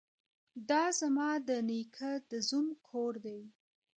ده 0.69 0.83
ځما 0.99 1.31
ده 1.47 1.57
نيکه 1.69 2.11
ده 2.29 2.37
زوم 2.49 2.67
کور 2.87 3.13
دې. 3.25 3.39